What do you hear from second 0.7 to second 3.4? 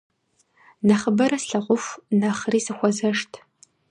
Нэхъыбэрэ слъагъуху, нэхъри сыхуэзэшт.